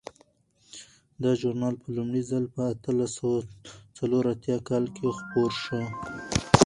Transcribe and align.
دا 1.23 1.31
ژورنال 1.39 1.75
په 1.83 1.87
لومړي 1.95 2.21
ځل 2.31 2.43
په 2.55 2.61
اتلس 2.73 3.11
سوه 3.19 3.37
څلور 3.97 4.23
اتیا 4.33 4.57
کال 4.69 4.85
کې 4.95 5.07
خپور 5.17 5.51
شو. 5.63 5.81